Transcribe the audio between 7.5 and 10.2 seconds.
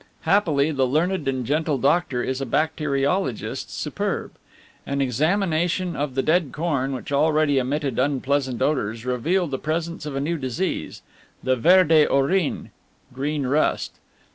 emitted unpleasant odours, revealed the presence of a